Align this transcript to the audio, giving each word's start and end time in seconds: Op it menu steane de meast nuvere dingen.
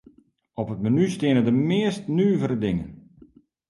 Op 0.59 0.67
it 0.73 0.79
menu 0.83 1.05
steane 1.15 1.41
de 1.47 1.55
meast 1.69 2.03
nuvere 2.17 2.57
dingen. 2.65 2.89